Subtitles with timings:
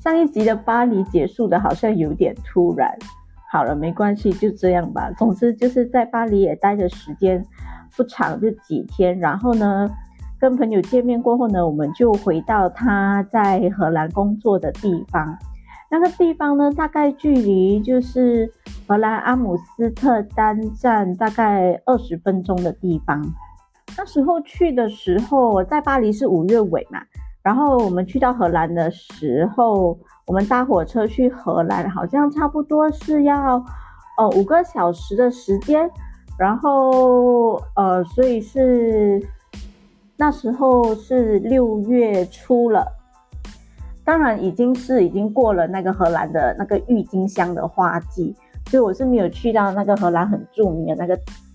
[0.00, 2.96] 上一集的巴黎结束的好像有点突然。
[3.50, 5.10] 好了，没关系，就这样吧。
[5.18, 7.44] 总之就是在巴黎也待的时间
[7.96, 9.18] 不长，就几天。
[9.18, 9.88] 然后呢，
[10.38, 15.36] 跟朋友见面过后呢，我们就回到他在荷兰工作的地方。
[15.90, 18.52] 那个地方呢，大概距离就是
[18.86, 23.24] 荷兰阿姆斯特丹站大概二十分钟的地方。
[23.96, 27.00] 那时候去的时候，在巴黎是五月尾嘛，
[27.42, 33.64] 然后我们去到荷兰的时候，我们搭火车去荷兰，好像差不多是要
[34.18, 35.90] 呃五个小时的时间。
[36.38, 39.20] 然后呃，所以是
[40.16, 42.86] 那时候是六月初了。
[44.04, 48.34] 当然已经是已经过了那个荷兰的那个郁金香的花季，
[48.66, 51.14] 所以我是没有去到那个荷兰很著名的那个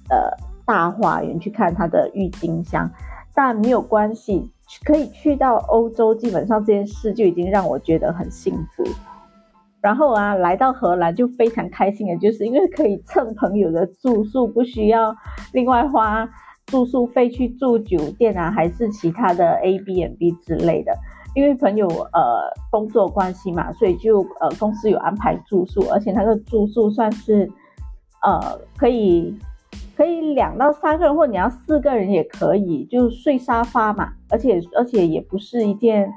[0.10, 0.30] 呃
[0.66, 2.88] 大花园去看它的郁金香，
[3.34, 4.52] 但没有关系，
[4.86, 8.84] 可以去到欧洲，基本上这件事就已经让我觉得很幸福。
[9.82, 15.14] 然后啊，来到荷兰就非常开心的，就是因为可以蹭朋友的住宿，不需要
[15.52, 16.28] 另外花
[16.68, 20.94] 住宿费去住酒店啊，还是其他的 A B N B 之类的。
[21.36, 27.52] 因为朋友呃工作关系嘛，所以就呃公司有安排住宿，而且那个住宿算是
[28.22, 29.38] 呃可以
[29.96, 36.12] 可以两到三个人，或者你要四个人也可以，就睡沙发嘛，而且而且也不是一件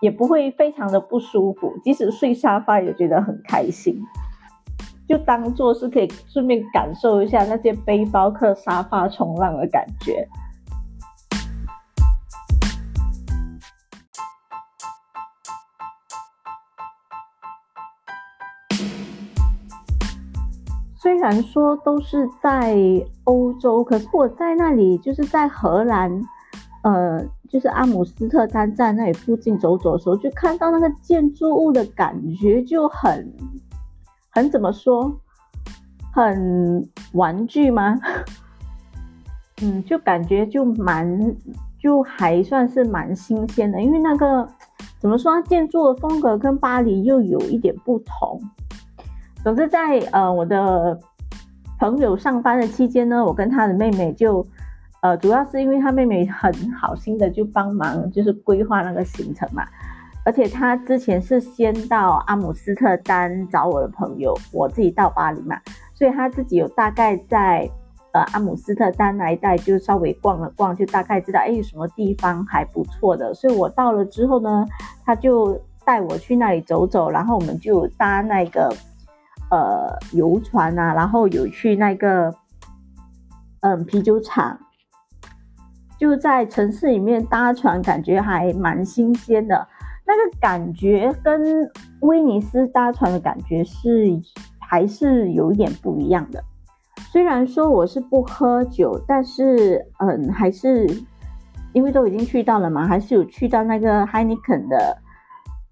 [0.00, 4.00] 也不会非常的不舒服，即使睡沙发也觉得很开心，
[5.08, 10.28] 就当做是可以顺便感受一下那些背包客沙发冲浪的感觉。
[21.26, 22.76] 然说都是在
[23.24, 26.22] 欧洲，可是我在那里就是在荷兰，
[26.82, 33.32] 呃，就是阿姆斯特丹站那里附近走走的时候，就看到那个建筑物的感觉就很
[34.30, 35.12] 很怎么说，
[36.12, 37.98] 很玩具吗？
[39.62, 41.36] 嗯，就感觉就蛮
[41.78, 44.48] 就还算是蛮新鲜的，因为那个
[45.00, 48.40] 怎么说，建筑的风格跟巴黎又有一点不同。
[49.42, 50.98] 总之，在呃我的
[51.78, 54.46] 朋友上班的期间呢，我跟他的妹妹就，
[55.02, 59.62] 呃，主要是因为他妹妹很好心的就帮忙，就是规划那个行程嘛。
[60.24, 65.60] 而且他之前是先到阿姆斯特丹找我的朋友，我自己到巴黎嘛，
[65.94, 67.70] 所以他自己有大概在
[68.12, 73.34] 呃阿姆斯特丹那一带就稍微逛了逛，就大概知道哎什么地方还不错的。
[73.34, 74.64] 所以我到了之后呢，
[75.04, 78.74] 他就带我去那里走走，然后我们就搭那个。
[79.50, 82.34] 呃，游船啊，然后有去那个，
[83.60, 84.58] 嗯，啤酒厂，
[85.98, 89.68] 就在城市里面搭船，感觉还蛮新鲜的。
[90.04, 91.70] 那个感觉跟
[92.00, 94.20] 威尼斯搭船的感觉是
[94.60, 96.42] 还是有一点不一样的。
[97.10, 100.86] 虽然说我是不喝酒，但是嗯，还是
[101.72, 104.98] 因为都已经去到了嘛，还是有去到那个 Heineken 的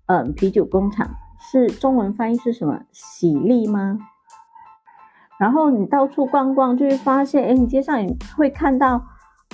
[0.06, 1.09] 嗯啤酒工厂。
[1.50, 2.81] 是中文翻译是什么？
[2.93, 3.99] 喜力吗？
[5.38, 9.03] 然后你到处逛逛，就会发现，哎，你街上你会看到，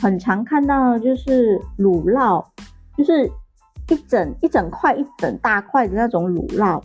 [0.00, 2.44] 很常看到就是乳酪，
[2.96, 3.26] 就是
[3.88, 6.80] 一整一整块一整大块的那种乳酪，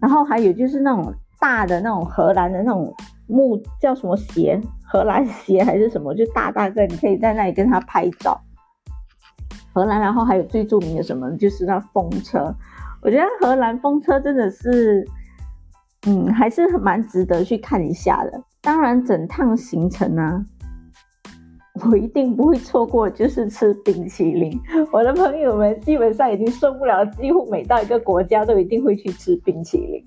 [0.00, 2.94] 然后还有就是那种大的那种荷兰的那种
[3.26, 8.40] 木叫什么鞋，荷兰鞋还是什么，就大大个，你可以在那里跟他拍照。
[9.74, 12.54] 荷兰，然后还有最著名的什么，就是那风车。
[13.08, 15.02] 我觉得荷兰风车真的是，
[16.06, 18.42] 嗯，还是蛮值得去看一下的。
[18.60, 20.44] 当然，整趟行程呢，
[21.90, 24.60] 我一定不会错过，就是吃冰淇淋。
[24.92, 30.04] 我的朋友们基本上已经受不了，几乎每到一个国家都一定会去吃冰淇淋。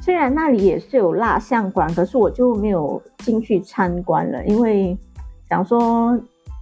[0.00, 4.96] 虽然那里也是有蜡像馆，可是我就没有进去参观了，因为
[5.48, 6.16] 想说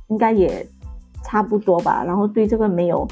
[0.09, 0.67] 应该也
[1.23, 3.07] 差不多吧，然后对这个没有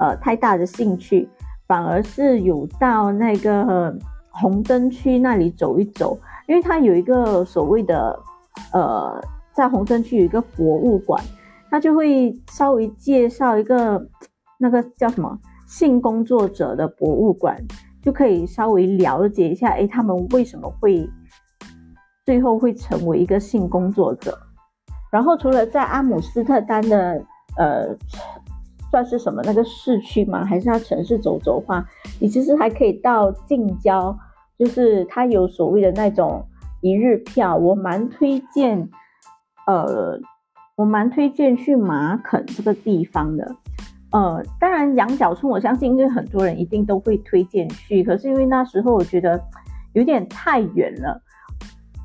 [0.00, 1.28] 呃太大的兴趣。
[1.70, 3.96] 反而是有到那个
[4.28, 6.18] 红灯区那里走一走，
[6.48, 8.18] 因为它有一个所谓的，
[8.72, 9.22] 呃，
[9.54, 11.22] 在红灯区有一个博物馆，
[11.70, 14.04] 它就会稍微介绍一个
[14.58, 15.38] 那个叫什么
[15.68, 17.56] 性工作者的博物馆，
[18.02, 21.08] 就可以稍微了解一下，哎，他们为什么会
[22.26, 24.36] 最后会成为一个性工作者。
[25.12, 27.24] 然后除了在阿姆斯特丹的，
[27.56, 27.96] 呃。
[28.90, 30.44] 算是什么那个市区吗？
[30.44, 31.86] 还是要城市走走的话，
[32.18, 34.16] 你其实还可以到近郊，
[34.58, 36.44] 就是它有所谓的那种
[36.80, 38.88] 一日票，我蛮推荐，
[39.66, 40.18] 呃，
[40.76, 43.56] 我蛮推荐去马肯这个地方的。
[44.12, 49.40] 呃，当然羊角村，我相信因为很多人一定都会推荐去，可是因为那时候我觉得
[49.92, 51.22] 有点太远了。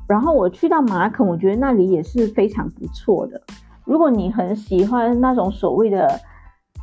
[0.06, 3.42] 然后我去到马肯，我觉得那里也是非常不错的。
[3.84, 6.08] 如果你很喜欢那种所谓的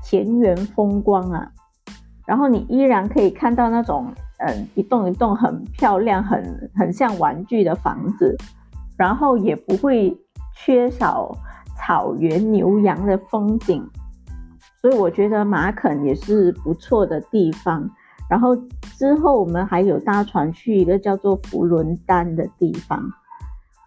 [0.03, 1.51] 田园风光啊，
[2.27, 8.37] 然后你依然可以看到那种嗯一栋一栋很漂亮、很很像玩具的房子，
[8.97, 10.15] 然后也不会
[10.55, 11.35] 缺少
[11.77, 13.83] 草原牛羊的风景。
[14.81, 17.89] 所以我觉得马肯也是不错的地方。
[18.29, 18.55] 然后
[18.97, 23.01] 之后我们还有搭船去一个叫做福伦丹的地方，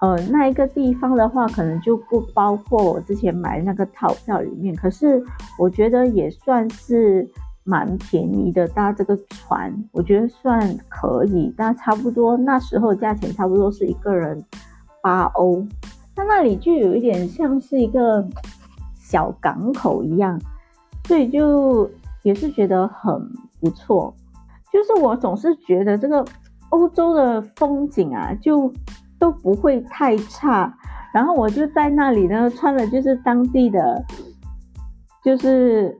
[0.01, 4.75] 呃，那一个地方的话可能就不包括我之前买那个套票里面。
[4.77, 5.23] 可是
[5.59, 7.29] 我觉得也算是
[7.65, 11.53] 蛮便宜的，搭这个船，我觉得算可以。
[11.57, 14.45] 但差不多那时候价钱差不多是一个人
[15.03, 15.67] 八欧，
[16.15, 18.27] 它那里就有一点像是一个
[19.01, 20.41] 小港口一样。
[21.07, 21.89] 所以就
[22.25, 24.13] 也是觉得很不错，
[24.73, 26.25] 就是我总是觉得这个
[26.71, 28.73] 欧洲的风景啊，就
[29.19, 30.73] 都不会太差。
[31.13, 34.05] 然后我就在那里呢，穿的就是当地的，
[35.25, 35.99] 就是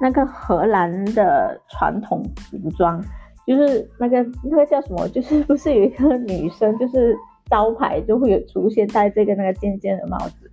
[0.00, 3.02] 那个荷兰的传统服装，
[3.46, 7.16] 就是那个那个叫什么，就是不是有一个女生，就是
[7.50, 10.50] 招牌就会有出现戴这个那个尖尖的帽子。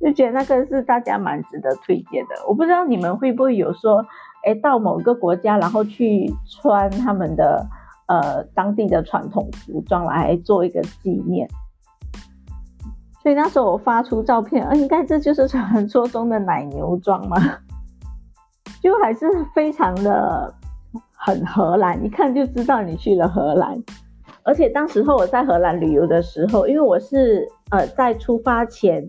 [0.00, 2.30] 就觉得那个是大家蛮值得推荐的。
[2.48, 4.04] 我不知道你们会不会有说，
[4.44, 7.64] 哎，到某个国家，然后去穿他们的
[8.12, 11.48] 呃当地的传统服装来做一个纪念。
[13.22, 17.36] 所以那时候我发出照片，呃，应该这就是传说中的奶牛装吗？
[18.82, 20.52] 就还是非常的
[21.16, 23.82] 很荷兰，一看就知道你去了荷兰。
[24.42, 29.06] 而且当时候我在荷兰旅游的时候，因为我是呃在出发前。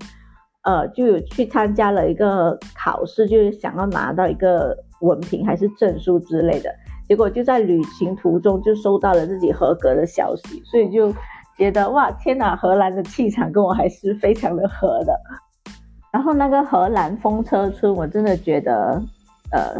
[0.65, 6.73] 呃，就有去参加了一个考试，就是想要拿到一个文凭还是证书之类的。
[7.13, 11.13] 结果就在旅行途中就收到了自己合格的消息，所以就
[11.55, 15.15] 觉得哇，天哪，荷兰的气场跟我还是非常的合的。
[16.11, 18.99] 然后那个荷兰风车村，我真的觉得
[19.51, 19.79] 呃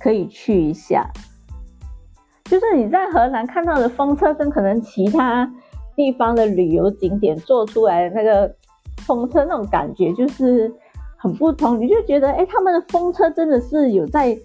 [0.00, 1.08] 可以去一下。
[2.46, 5.48] 就是你在荷兰看到的风车，跟可能其他
[5.94, 8.52] 地方的旅游景点做出来那个。
[9.06, 10.72] 风车那种感觉就是
[11.16, 14.36] 很不同，你就觉得哎，他们的风车真的是有在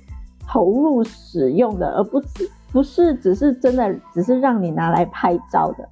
[0.48, 2.28] 投入使用的，而不是
[2.72, 5.88] 不是只是真的只是让你拿来拍照的。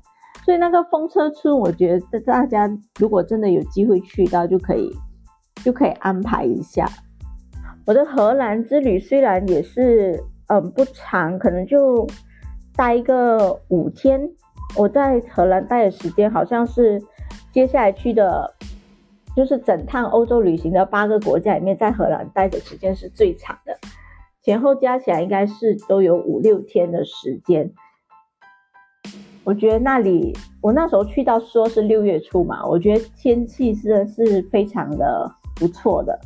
[0.46, 2.70] 所以那个风车村，我觉得大家
[3.00, 4.90] 如果真的有机会去到，就可以
[5.64, 6.86] 就可以安排一下。
[7.86, 12.08] 我的荷兰之旅虽然也是嗯不长，可能就
[12.76, 14.30] 待一个五天。
[14.76, 17.02] 我在荷兰待的时间好像是。
[17.52, 18.52] 接下来去的，
[19.36, 23.78] 就是整趟欧洲旅行的八个国家里面，在荷兰待的时间是最长的，
[24.44, 27.72] 前后加起来应该是都有五六天的时间。
[29.46, 36.20] 我觉得那里，我那时候去到说是六月初嘛，我觉得天气是是非常的不错的，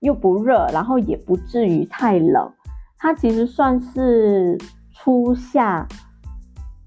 [0.00, 2.52] 又不热，然后也不至于太冷，
[2.98, 4.58] 它其实算是
[4.92, 5.86] 初夏。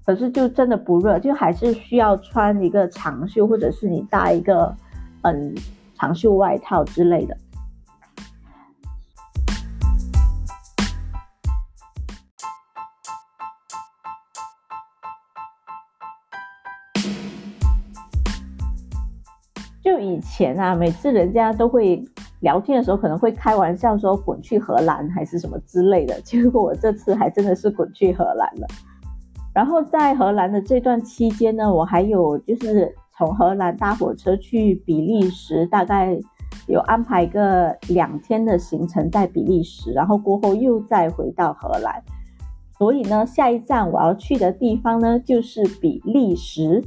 [0.04, 4.74] 可是就真的不热，就还是需要穿一个长袖，或者是你搭一个
[5.20, 5.54] 嗯
[5.94, 7.36] 长袖外套之类的。
[19.82, 22.02] 就以前啊，每次人家都会
[22.40, 28.66] 聊天的时候，可能会开玩笑说滚去荷兰还是什么之类的，结果我这次还真的是滚去荷兰了。
[29.54, 36.18] 然后在荷兰的这段期间呢，我还有就是从荷兰搭火车去比利时，大概
[36.66, 42.02] 有安排个两天的行程在比利时，然后过后又再回到荷兰。
[42.76, 46.84] 所以呢，下一站我要去的地方呢就是比利时。